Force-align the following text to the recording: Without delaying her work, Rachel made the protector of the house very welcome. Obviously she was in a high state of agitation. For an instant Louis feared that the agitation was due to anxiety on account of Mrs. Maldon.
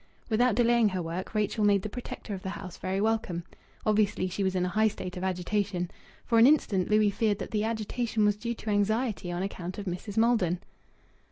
Without 0.29 0.55
delaying 0.55 0.89
her 0.89 1.01
work, 1.03 1.35
Rachel 1.35 1.63
made 1.63 1.83
the 1.83 1.87
protector 1.87 2.33
of 2.33 2.41
the 2.41 2.49
house 2.57 2.75
very 2.75 2.99
welcome. 2.99 3.43
Obviously 3.85 4.27
she 4.27 4.43
was 4.43 4.55
in 4.55 4.65
a 4.65 4.69
high 4.73 4.87
state 4.87 5.15
of 5.15 5.23
agitation. 5.23 5.91
For 6.25 6.39
an 6.39 6.47
instant 6.47 6.89
Louis 6.89 7.11
feared 7.11 7.37
that 7.37 7.51
the 7.51 7.63
agitation 7.65 8.25
was 8.25 8.35
due 8.35 8.55
to 8.55 8.71
anxiety 8.71 9.31
on 9.31 9.43
account 9.43 9.77
of 9.77 9.85
Mrs. 9.85 10.17
Maldon. 10.17 10.59